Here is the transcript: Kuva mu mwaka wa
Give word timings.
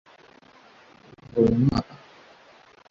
Kuva 1.31 1.39
mu 1.51 1.57
mwaka 1.65 1.91
wa 1.95 2.03